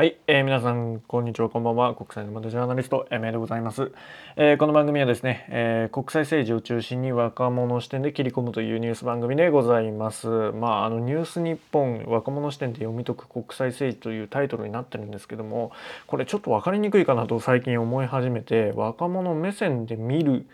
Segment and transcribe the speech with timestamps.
[0.00, 1.94] はい、えー、皆さんこんにちはこんばんは。
[1.94, 3.92] 国際の元ジャーナリスト MA でございます、
[4.34, 10.26] えー、この番組はですね、えー、国際政治を中心に若者視点で切り込むというニュース番組でございます。
[10.52, 15.70] まああのニュース日本若者視点で読み解く国際政治というタイトルになってるんですけども
[16.06, 20.46] これちょっと分かりにくいかなと最近思い始めて若者目線で見る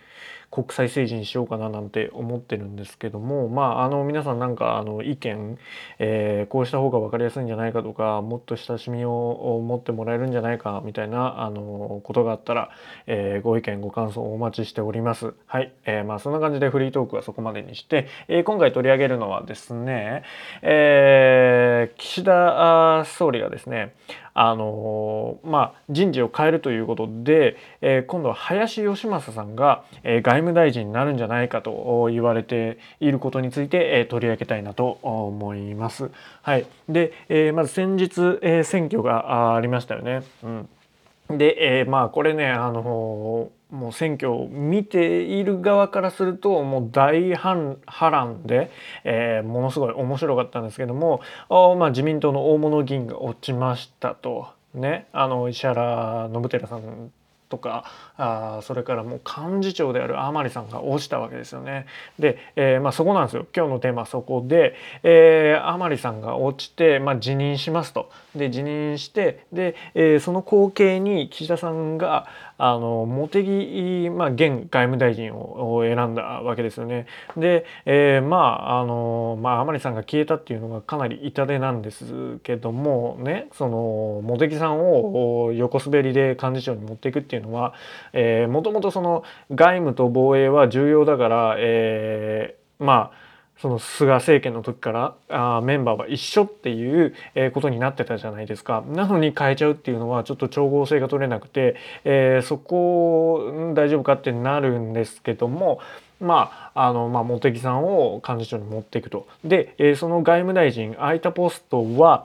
[0.57, 5.59] 国際政治にしようかななんて思ってるんですけどもまああの皆さんなんかあの意見、
[5.99, 12.71] えー、こうした方が分かりやすいんじゃないかとかもっと親しみを持ってもらえるんじゃないかみたいなあのことがあったら、
[13.07, 15.35] えー、ご意見ご感想お待ちしております。
[15.45, 20.23] はい、えー、まあそんな感じでフリートークはそこまでにして、えー、今回取り上げるのはですね、
[20.63, 23.95] えー、岸田総理がですね
[24.39, 36.11] あのまあ、人事を変えるということで、え、今度は林芳正さんが、え、外務大臣になるんじゃないかと言われていることについて、え、取り上げたいなと思います。
[36.43, 40.23] はい、で、え、まず先日、え、選挙がありましたよね。
[40.43, 47.79] うん、で、え、まあこれねあのもう選挙を見ている側からするともう大波
[48.11, 48.71] 乱で、
[49.05, 54.55] えー、ものすごい面白かったんですけどもまあ、自民党の大物議員が落ちましたと。
[54.75, 57.11] ね、あの石原伸晃さん
[57.49, 57.85] とか
[58.17, 61.87] あそれからもう幹事長である甘利さんが落ちたわけですよね。
[62.19, 68.11] で、えー、まあ、そこなんですよ今日のテーマはそこで、えー、甘利さんが落ちて、まあ、辞任しますと。
[68.35, 72.27] で辞任してで、えー、その後継に岸田さんが
[72.59, 77.07] あの茂木、まあ、現外務大臣を選んだわけですよね。
[77.37, 87.75] で、えー、まああのまあ甘利さんが消えたっていうのがかなり痛手なんですけどもねその茂木さんを横滑りで幹事長に持っていくっていうのは、
[88.13, 93.26] えー、もともとその外務と防衛は重要だから、えー、まあ
[93.61, 97.15] その菅政権の時からあメンバーは一緒っていう
[97.53, 98.85] ことになってたじゃないですか。
[98.89, 105.81] なのに変えちゃうっていうのはちょっと調合性が取れなくて、えー、そこ大丈夫かってなるんですけども
[106.21, 109.27] まあ、あの、まあ、茂木さんを幹事長に持っていくと。
[109.45, 112.25] で、えー、その外務大臣空いたポストは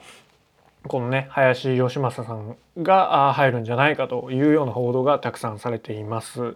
[0.88, 6.56] このね林芳正さんが入るんじゃないかというような報道がたくさんされています。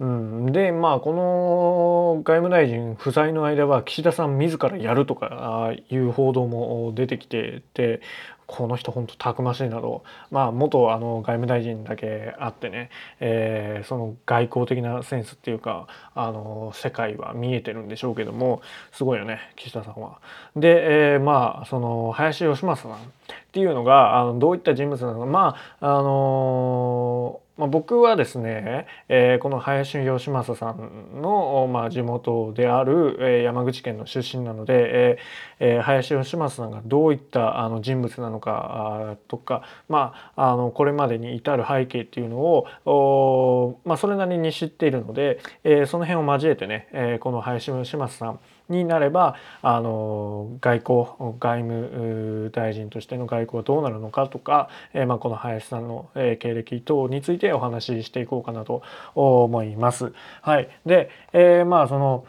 [0.00, 8.00] うん、でまあこの外務大臣不在の間は岸田さん自らやるとかいう報道も出てきてて
[8.46, 10.04] この人本当たくましいなと。
[10.30, 12.90] まあ元あの外務大臣だけあってね、
[13.20, 18.60] えー、その外交的なセンスっていうかあの世界は見えてるんでしょうけども
[18.92, 20.20] すごいよね岸田さんは。
[20.56, 22.96] で、えー、まあその林芳正さんっ
[23.52, 25.26] ていうのがあのどういった人物なのか。
[25.26, 35.18] まああのまあ、僕はですね、えー、この林芳正さんの、まあ、地元である、えー、山口県の出身なので、
[35.60, 58.82] えー、林芳正さんがどういったあの人物なのかとか、まあ、あのこれまでに至る背景っていうのをまあ、それなりに知っているので、えー、その辺を交えてね、えー、この林芳正さんになればあの外交外務大臣としての外交はどうなるのかとか、えーまあ、この林さんの、え、経歴等についてお話ししていこうかなと
[59.14, 60.12] 思います。
[60.40, 62.24] はい、で、えー、まあその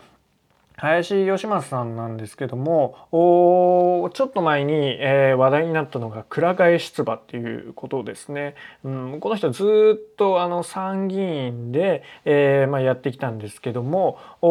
[0.78, 8.56] 林義正さんなんですけどもおちょっと前に、えー、話題になったのが蔵替え出馬っていうことですね。
[8.84, 9.64] うん、この人ず
[9.98, 14.48] っとあの参議院で、えーまあ、やってきたんですけどもお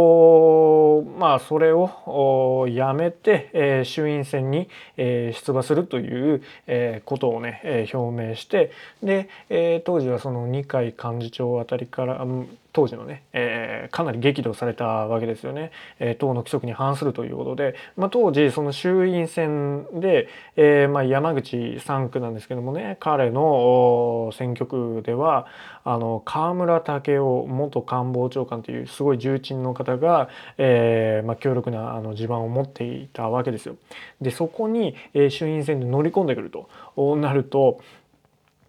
[1.19, 12.27] まあそれをやめて、えー、衆院選に、えー、出馬するという、えー、ことをね、えー、表明してで、えー、当時はその二階幹事長あたりから、
[12.75, 15.71] 当時のね、えー、かなり激怒されたわけですよね、
[16.01, 25.47] えー、党の規則に反するということで、まあ、当時その衆院選で、えーまあ、山口3区なんですけどもね彼の選挙区では
[25.85, 33.77] あの河村武雄元官房長官というすごい重鎮の方が、えーまあ、強力なあの地盤を持っていたわけですよ。
[34.21, 37.81] でそこに、えー、衆院選で乗り込んでくるとなると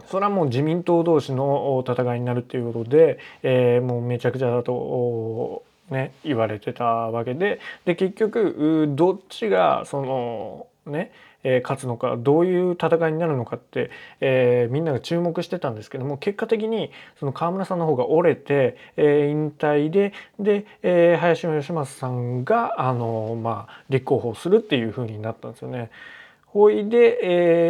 [0.10, 11.12] それはもう自民党同士の戦いになるっていうことで、えー、もうめちゃくちゃだとね言われてたわけでで結局どっちがそのね
[11.46, 25.92] え勝つのかどういう戦いになるのかって、えー、みんなが注目してたんですけども結果的にその河村さんの方が折れて、えー、引退でで、えー、林芳正さんがあの、まあ、立候補するっていう風になったんですよね。
[26.56, 27.20] ほいで、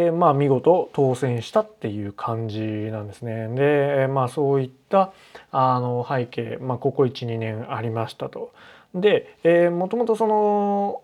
[0.06, 3.48] えー、まあ見事当選したっていう感じなんですね。
[3.48, 5.12] で、まあそういった
[5.50, 8.52] あの背景、まあここ1、2年ありましたと。
[8.94, 11.02] で、えー、もともとその、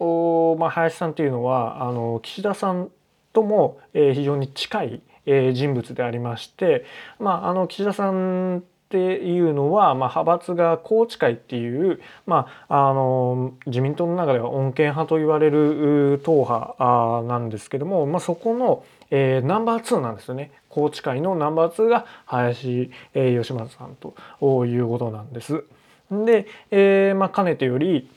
[0.00, 2.90] おまあ、林さんっていうのはあの岸田さん
[3.32, 6.84] とも、えー、非常に近い、えー、人物でありまして、
[7.20, 25.64] まあ、あの岸田さんっていうのは、まあ、派閥が宏池会っていう、まあ、あの自民党の中では穏健派と言われる党派なんですけども、まあ、そこの、えー、ナンバー2なんですよね宏池会のナンバー2が林、えー、吉村さんということなんです。
[26.10, 28.10] で、えーまあ、かねてより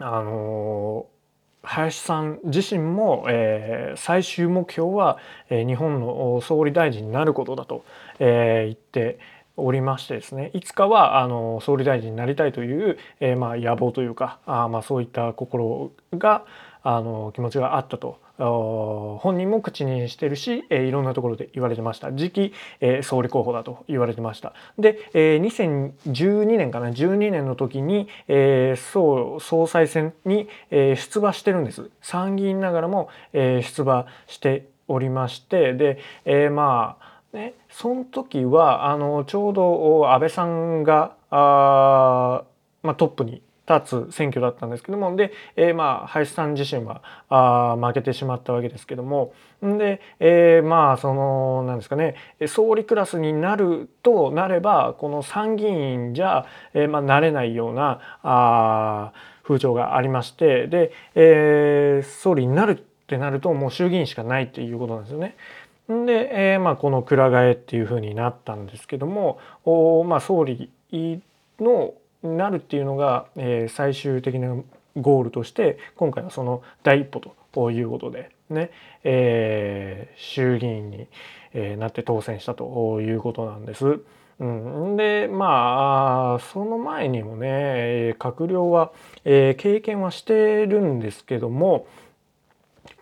[0.00, 1.06] あの
[1.64, 5.18] 林さん自身も、えー、最終目標は、
[5.50, 7.84] えー、日本の総理大臣になることだと、
[8.18, 9.18] えー、言って
[9.56, 16.44] おりましてですねいつかはあの総理大臣になりたいという、えー、まあ、野望というかあまあそういった心が
[16.82, 22.10] あの気持ちがあったと本人も口にしてるし、えー、いろんなところで言われてました。
[22.10, 24.54] 次期、えー、総理候補だと言われてました。
[24.76, 31.90] で、えー、2012年かな12年の時に、えー、総総裁選に、えー、出馬してるんです。
[32.02, 42.44] 参議院ながらも、えー、出馬しておりましてで、えー、まあね、その時はあのちょうど安倍さんがあ、
[42.84, 49.32] まあ、トップに立つ選挙だったんですけどもで、えー、まあ林さん自身はあ負けてしまったわけですけども
[49.62, 52.14] で、えー、まあそのなんですかね
[52.46, 65.36] 総理クラスになるとなればこの参議院じゃ、えー、まあ、なれないようなあ風潮がありましてで、えー、総理になるってなるともう衆議院しかないっていうことなんですよね。
[65.88, 70.70] で、えー、まあ、このくら替えっていうふうになったんですけどもお、まあ、総理
[71.60, 74.56] のなるっていうのが、えー、最終的な
[74.96, 77.20] ゴールとして今回はその第一歩
[77.52, 78.70] ということでね、
[79.02, 81.06] えー、衆議院に、
[81.52, 84.00] えー、なって当選したということなんです。
[84.40, 88.90] うん、でまあその前にもね閣僚は、
[89.24, 91.86] えー、経験はしてるんですけども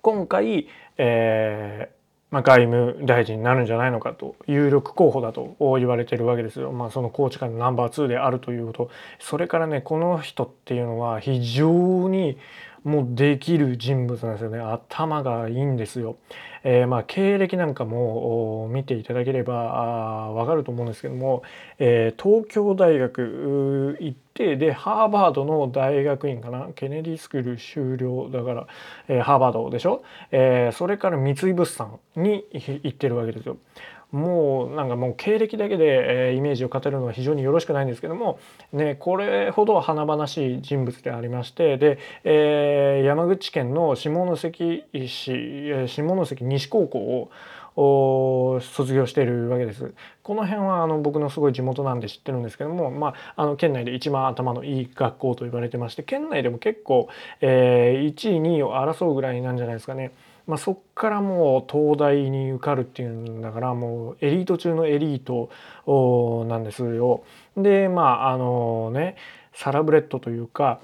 [0.03, 0.69] 今回、
[0.99, 2.02] えー、
[2.33, 6.73] まあ、外務大臣になるんじゃないのかと有力候補だと言われてるわけですよ。
[6.73, 8.91] まあ、その宏池会のナンバー2であるということ
[9.21, 12.39] それからねこの人っていうのは非常に
[12.85, 16.17] もうできる人物なんですよね頭がいいんですよ。
[16.65, 19.55] えー、まあ経歴なんかも見ていただければ
[20.33, 21.43] わかると思うんですけども、
[21.79, 26.69] えー、東京大学行ってでハーバードの大学院かな？
[26.75, 28.67] ケネディスクール修了だから、
[29.09, 33.57] えー、ハーバードでしょ、えー、それから三井物産に行ってるわけですよ。
[34.13, 38.39] もうなんかもう経歴だけで、えー、イメージを語るのは非常によろしくないんですけども、
[38.73, 47.31] ね、これほど華々しい人物でありましてで、えー、山口県の下関市下関西高校
[47.77, 49.95] を卒業しているわけです。
[50.23, 57.09] この辺はあの僕のすごい地元なんで知ってるんですけども、まあ、あの県内で一番頭のいい学校と言われてまして県内でも結構、
[57.41, 60.13] えー、1位2位を争うぐらいなんじゃないですかね。
[60.47, 65.51] まあ、そっからもう東大に受かるっていうんだからもうエリート中のエリート
[66.49, 67.25] なんですよ。
[67.57, 69.17] でまああのね
[69.55, 70.81] サラブレッドというか、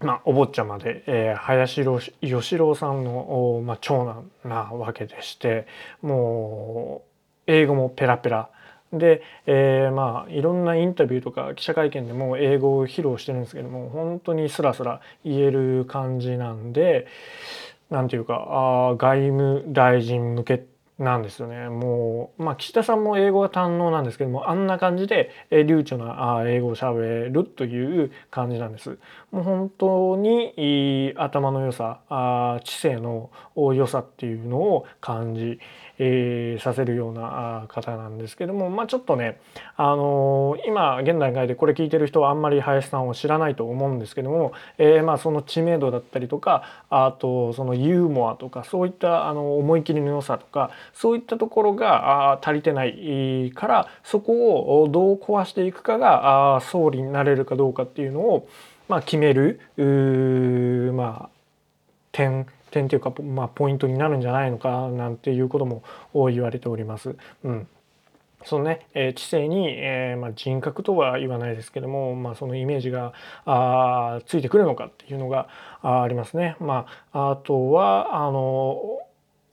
[0.00, 1.82] まあ、お坊ちゃまで、えー、林
[2.22, 5.66] 義郎さんの、まあ、長男なわけでして
[6.00, 7.10] もう
[7.46, 8.48] 英語もペラペラ。
[8.92, 17.06] で、えー、まあいろんなインタビューとか記者会見でも英語を披露してるんですけども本当にスラスラ言える感じなんで
[17.92, 20.64] なんていうかあ外務大臣向け
[20.98, 28.98] なんですよねもうまあ岸田さんも英語が堪能なんですけどもあんな感じでえ流暢な英語をしゃべるという感じなんです。
[29.30, 35.58] もう本当に頭の良さあ知性の良さっていうのを感じ
[35.98, 39.40] えー、させるような方なんですけども、まあ、ちょっとね、
[39.76, 58.48] あのー、今現段階でこれ聞いてる人はあんまり林さんを知らないと思うんですけども、えー、まあその知名度だったりとかあとそのユーモアとかそういったあの思い切りの良さとかそういったところが足りてないからそこをどう壊していくかが総理になれるかどうかっていうのを、
[58.88, 59.60] まあ、決める
[60.94, 61.41] まあ
[62.12, 65.82] 点点というか、まあ、ポイントになるんじゃないのかなんていうことも
[66.30, 67.16] 言われております。
[67.44, 67.66] うん
[68.44, 73.12] そのね、えー、知性に、えーまあ、人格とは言わないですけども、まあ、そのイメージが
[73.44, 75.48] あついてくるのかっていうのが
[75.82, 76.56] ありますね。
[76.58, 78.98] まあ、あとはあの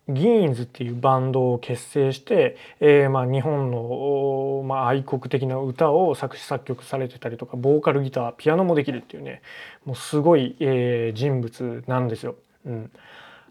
[0.07, 9.43] ギーンズっていうバンドを結成して、えーまあ、日本の、まあ、愛国的な歌を作詞作曲されてたりとかボーカルギターピアノもできるっていうね
[9.85, 12.35] もうすごい、えー、人物なんですよ。
[12.65, 12.91] うん、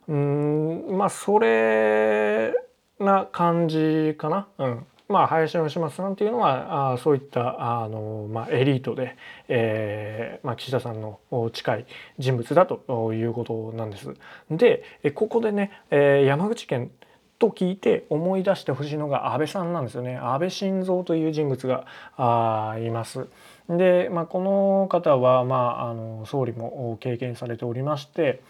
[0.08, 2.54] うんまあそれ
[2.98, 4.48] な感じかな。
[4.58, 9.16] うんまあ、林芳正さんっていうのはあそういったあの、まあ、エリートで、
[9.48, 11.18] えーまあ、岸田さんの
[11.54, 11.86] 近い
[12.18, 14.14] 人物だということなんです。
[14.50, 14.82] で
[15.14, 16.90] ここでね、えー、山口県
[17.38, 21.86] と聞いて思い出してほしいのが安倍さんなんですよね安倍晋三という人物が
[22.16, 23.28] あいます。
[23.70, 28.42] で、まあ、この方は、まあ、あの総理も経験されておりまして、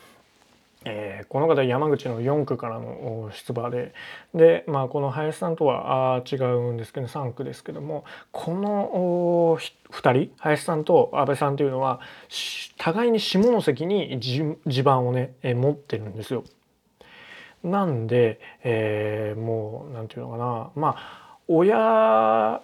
[0.85, 3.93] えー、この方山口の4区からの出馬で
[4.35, 9.59] で、まあ、この林さんとはあ違うんですけど3区ですけどもこの
[9.91, 12.01] 2人林さんと安倍さんというのは
[12.79, 16.45] 互いに下関に地盤をね持ってるんですよ。
[17.65, 22.61] なんで、えー、もう何て言うのかなまあ親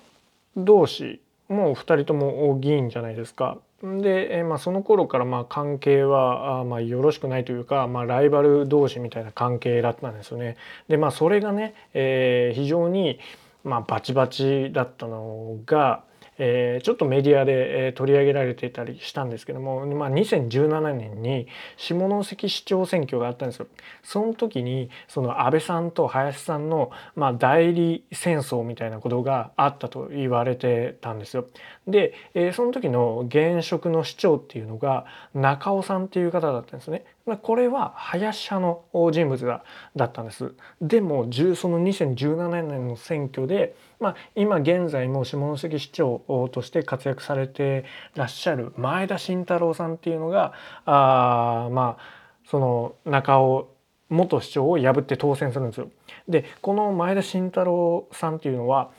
[0.56, 3.58] 同士もう2人とも議員じゃないですか。
[3.82, 10.56] で、えまあ、その頃からまあ関係はあまあよろしくないというか、まあ、ライバル同士みたいな関係だったんですよね。
[10.88, 13.18] でまあそれがね、えー、非常に
[13.62, 16.04] まあバチバチだったのが、
[16.38, 23.66] えー、ちょっとメディアで、えー、取り上げられていたりしたんですけども、まあ、2017年に下関市長選挙があったんですよ。
[24.02, 31.46] その時にその安倍さんと林さんの、まあ、代理戦争みたいなことがあったと言われてたんですよ。
[31.86, 37.04] で、えー、その時の現職の市長っていうのが中尾さんっていう方だったんですね。
[37.42, 39.64] これは林派の人物だ
[39.96, 40.52] だったんです。
[40.82, 50.52] でもその2017年の選挙で、まあ、今現在も下関市長として活躍されてらっしゃる前田慎太郎さんっていうのが
[50.84, 52.02] あまあ
[52.46, 53.68] その中尾
[54.10, 55.90] 元市長を破って当選するんですよ。
[56.28, 58.90] でこの前田慎太郎さんっていうのは、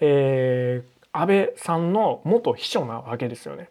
[0.00, 3.70] えー、安倍さんの元秘書なわけですよね。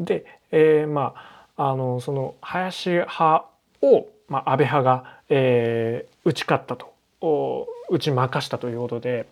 [0.00, 3.46] で、えー、まああのその林派
[3.82, 6.94] を、まあ、安倍派が、えー、打ち勝ったと
[7.90, 9.26] 打ち負かしたということで。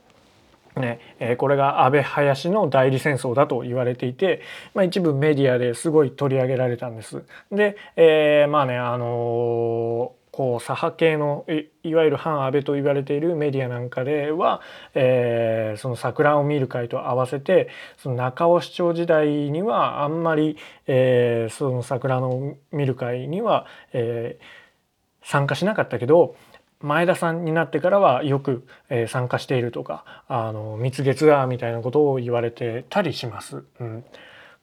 [0.74, 4.40] ねえー、これが安倍林の代理戦争だと言われていて、
[4.72, 7.24] まあ、一部メディアですごい取り上げられたんです。
[7.50, 11.44] で、えー、まあねあのーこう左派系の
[11.82, 14.62] いわゆる反安倍と言われているメディアなんかでは、
[14.94, 26.34] えー、その桜を見る会と合わせてその中尾市長時代にはあんまり、えー、その桜の見る会には、えー、参加しなかったけど
[26.80, 33.64] 前田さんになってからはよく、えー、参加しているとかあの蜜月だみたいなことを言われてたりします。
[33.80, 34.04] うん、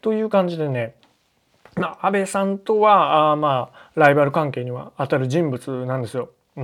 [0.02, 0.96] という感じでね
[1.76, 6.30] まあ、安倍さんとはあまあライバル関係には当たる人物なんですよ。
[6.58, 6.62] う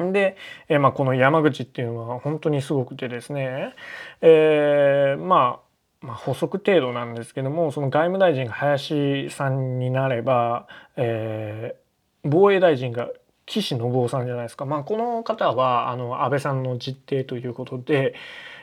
[0.00, 0.36] ん、で、
[0.68, 3.74] えー、まあ、この山口っていうのは本当にすごくてですね、
[4.20, 5.60] えー、ま
[6.02, 10.66] あ、まあ、補足程度なんですけどもその外務大臣が林さんになれば、
[10.96, 13.08] えー、防衛大臣が
[13.46, 18.14] 岸信夫さんじゃないですか、まあ、この方はあの安倍さんの実弟ということで、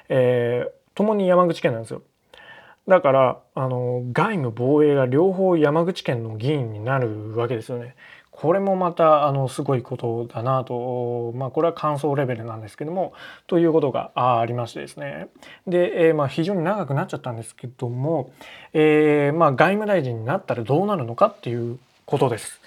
[0.10, 2.01] えー、共に山口県なんですよ。
[2.89, 7.96] だからあの外務防衛が両方山口県の議員になるわけですよね。
[8.31, 13.12] これもまたあのすごいことだなと、まあ、これは感想レベルなんですけども
[13.48, 15.27] ということがありましてですね
[15.67, 18.31] で、えー、まあ非常に長くなっちゃったんですけども、
[18.72, 22.59] えー、まあ外務大臣になったらどうなるのかっていうことです。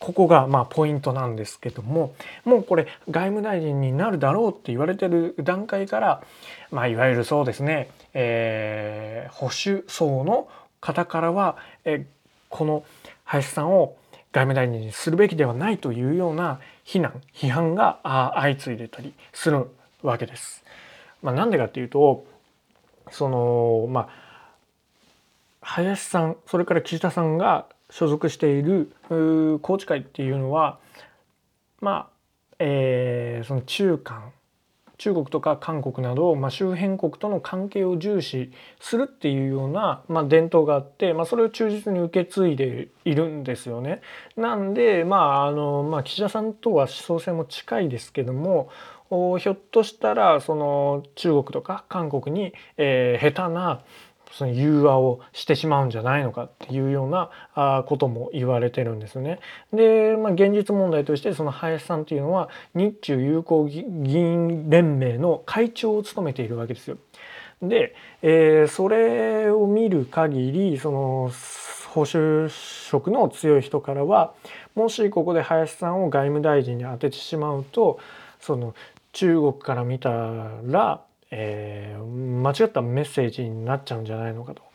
[0.00, 2.14] ここがまあポイントなんですけども
[2.44, 6.22] もうこれ外務大臣になるだろうって言われてる段階から、
[6.70, 10.48] まあ、いわゆるそうですね、えー、保守層の
[10.80, 12.06] 方からは、え
[12.48, 12.84] この
[13.24, 13.96] 林さんを
[14.32, 18.00] 外務大臣にするべきではないというような非難批判が
[18.34, 19.66] 相次いでたりする
[20.02, 20.64] わけです。
[21.22, 22.24] まあ、なんでかっていうと
[23.10, 24.08] そのまあ
[25.60, 30.78] 林さんそれから岸田さんが所属している宏池会っていうのは
[31.80, 32.08] まあ、
[32.58, 34.32] えー、その中間
[35.00, 44.02] 中国とか韓国など、まあ、周辺国との関係を重視するっていうような、まあ、伝統があって、まあ、それを忠実に受け継いでいるんですよね。
[44.36, 48.68] なんで、まああのまあ、岸田さんとは思想性も近いですけども
[49.08, 53.80] ひょっとしたらその中国とか韓国に、えー、下手な
[54.32, 57.30] その融和をしてしまうんじゃないのかっていうような
[57.86, 59.40] ことも言われてるんですね。
[59.72, 66.96] で、まあ、現実問題としてその林さんっていうのは日中友好議員連盟の会長を務めているわけですよ。
[67.62, 71.30] で、えー、それを見る限りその
[71.88, 74.32] 保守色の強い人からは
[74.74, 77.98] もしここで林さんを外務大臣に当ててしまうと
[78.40, 78.74] その
[79.12, 80.10] 中国から見た
[80.64, 84.70] らえー、間違ったメッセージになっちゃうんじゃないのかと。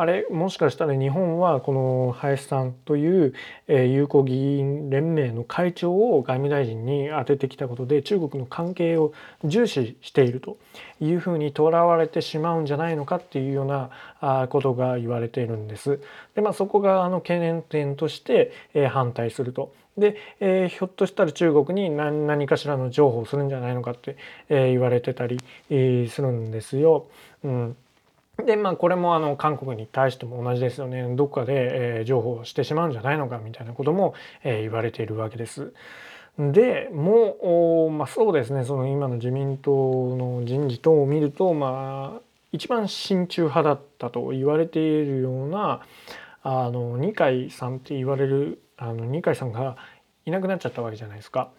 [0.00, 3.34] あれもしかしたら日本はこの林さんという、
[3.68, 9.12] えー、友好議員連盟の会長を外務大臣に当ててきたことで中国の関係を
[9.44, 10.56] 重視していると
[11.00, 13.90] いうふうにとらわれてしまうんじゃないのかっていうような
[14.20, 16.00] あことが言われているんです。
[16.34, 24.16] でまあそこがあの懸念点として、え、反対するとで、えー、ひょっとしたら中国に何何かしらの情報をするんじゃないのかって、
[24.48, 27.06] えー、言われてたり、えー、するんですよ。
[27.44, 27.76] うん
[28.46, 35.72] でまあこれもあの韓国に対しても同じですよねどっかで、えー、情報をしてしまうんじゃないのかみたいなことも、えー、言われているわけです。
[36.38, 42.20] でもう、まあ、そうですねその今の自民党の人事等を見るとまあ
[42.52, 45.82] 一番親中派だったと言われているような
[46.42, 49.76] あの二階さんって言われるあの二階さんが
[50.26, 51.50] いなくなっちゃったわけじゃないですか。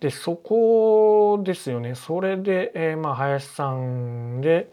[0.00, 4.72] でそこですよねそれで、えー、まあ林さんで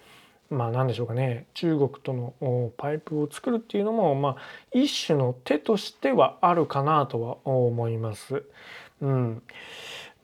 [0.50, 4.36] まあ何でしょうかね中国とのパイプを作るっていうのも、まあ、
[4.72, 8.44] 一種の手としてはあるかなとは思います。
[9.02, 9.44] うん、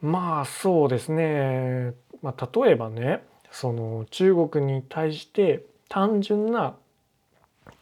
[0.02, 6.76] まあそうですね、まあ、例えばねその中国に対して単純な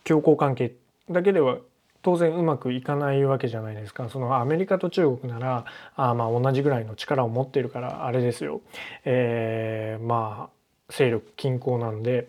[0.03, 0.75] 強硬関係
[1.09, 1.57] だけでは
[2.01, 5.65] 当然うまくいかないわけじゃないですかそのアメリカと中国なら
[5.95, 8.61] あまあ同じぐらいの力を持っているからあれですよ、
[9.05, 12.27] えー、まあ勢力均衡なんで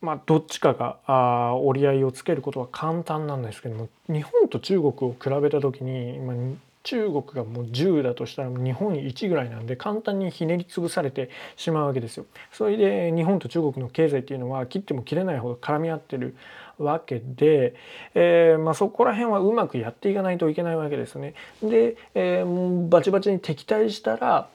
[0.00, 6.36] まあどっちかがあ折り合いをつけることは簡単なんですけども日本と中国を比べた時に、まあ、
[6.84, 12.26] 中国がもう10だとしたら日本1ぐらいなんで簡単にひねり潰されてしまうわけですよ。
[12.52, 16.36] それで日本と中国の経済っていうのは切っても切れないほど絡み合ってる
[16.78, 17.74] わけで、
[18.14, 21.34] えー、まあ、そこら辺はうまくやっていかないといけないわけですね。
[21.62, 24.48] で、えー、バチバチに敵対したら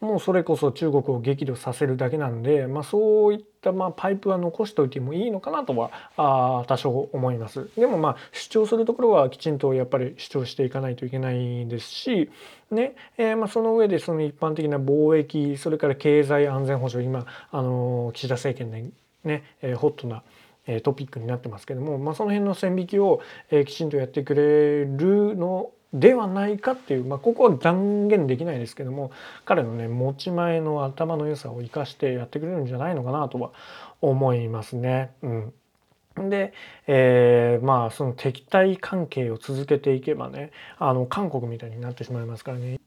[0.00, 7.68] もうそれこそ中国を激怒させるだけなんで、まあ、そういったまあパイプは残しておいてもいいのかなとはあ多少思います。
[7.76, 12.30] でもまあ主張するところはきちんとやっぱり主張していかないといけないですし、
[12.70, 18.90] ねえー、まあその上でその一般的な貿易それから経済安全保障今あの岸田政権で
[19.24, 20.22] ね、えー、ホットな
[20.82, 23.20] トピックになってますけども、まあ、その辺の線引きを、
[23.66, 29.10] きちんとやってくれるのではないかっていう、まあ、ここは断言できないですけども
[29.44, 33.50] 彼のね持ち前の頭の良さを生かしてやってくれるんじゃないのかなとは
[34.00, 35.10] 思いますね。
[35.22, 35.52] うん
[36.16, 36.52] で、
[36.86, 42.78] えー、まあその敵対関係を続けていけばねあの韓国みたいになってしまいますからね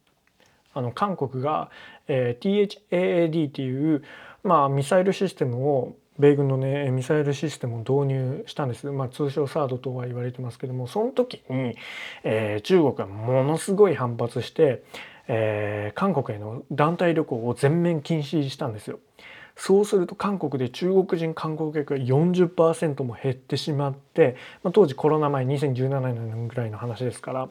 [0.74, 1.69] あの韓国が、
[2.08, 4.04] えー、THAAD っていう、
[4.43, 11.76] まあ、ミサイルシステムを米軍のねミサイルシステムを導入したんです、まあ、通称サードとは言われてますけどもその時に、
[12.23, 14.84] えー、中国がものすごい反発して、
[15.28, 18.99] えー、韓国への団体旅行を全面禁止したんですよ。
[19.56, 27.49] そうすると韓国で中国人観光客が40%も減ってしまって、まあ、当時コロナ前2017年ぐらいの話ですから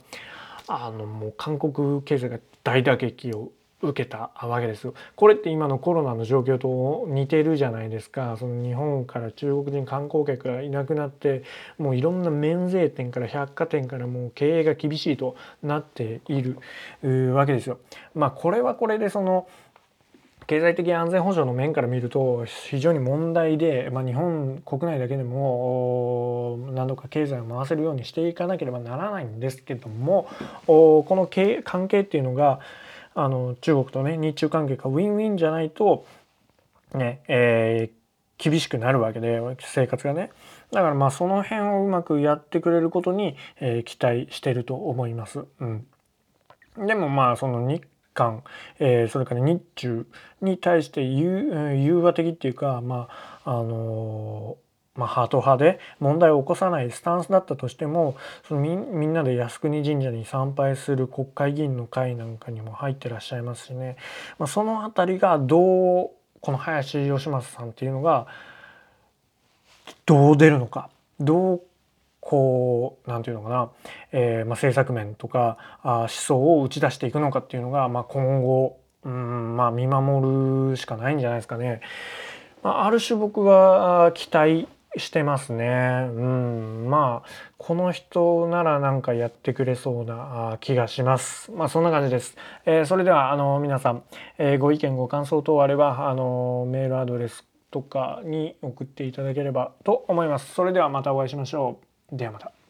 [0.67, 4.95] あのもう韓国経済が大打撃を受けたわけですよ。
[5.17, 8.37] これって今のコロナの状況と似てるじゃないですか。
[8.39, 11.43] その日本から中国人観光客がいなくなって
[11.79, 17.79] もういろんな免税店から百貨店からもう経営が厳しいとなっているわけですよ。
[18.15, 19.49] まあこれはこれでその
[20.47, 30.29] 経済的安全保障の面から見ると非常に問題で、まあ、日本国内だけでも何度か経済を回せるようにしていかなければならないんですけども
[30.67, 31.29] この
[31.65, 32.61] 関係っていうのが
[33.15, 36.07] あの中国とね日中関係がウィンウィンじゃないと
[36.95, 40.31] ね、えー、厳しくなるわけで生活がね
[40.71, 45.45] だからまあその辺をうまくやってくれることに、えー、期待してると思います。
[45.61, 45.87] うん、
[46.79, 47.83] でもまあその日
[48.15, 48.43] 韓、
[48.79, 50.07] えー、それから日中
[50.41, 53.09] に対して融和的っていうかま
[53.45, 54.62] ああのー
[54.95, 58.15] まあ、ハート派で問題を起こさないスタンスだったとしても
[58.47, 63.97] そのみみんなで靖国神社に参拝する国会議員の会なんかにも入ってらっしゃいますしね、
[64.39, 68.27] まあ、その辺りがどうこの林芳正さんっていうのが
[70.05, 70.91] どう出るのか。
[71.21, 71.63] どう
[72.21, 73.71] こう何て言うのかな、
[74.13, 81.81] えーまあ、政策面とかあ思想を打ち出していくのかっていうのが、まあ、今後うんまあ見守るしかないんじゃないですかね。
[82.63, 86.09] まあ、ある種僕は期待してますね。
[86.11, 86.87] うん。
[86.89, 87.29] まあ、
[87.59, 91.51] この人ならなんかやってくれそうな気がします。
[91.53, 92.37] まあ、そんな感じです。
[92.67, 94.03] えー、それでは、あの、皆さん、
[94.39, 100.55] えー、ご意見、ご感想等あれば、あの、メールアドレスとかに送っていただければと思います。
[100.55, 101.79] それではまたお会いしましょ
[102.13, 102.17] う。
[102.17, 102.62] ではまた。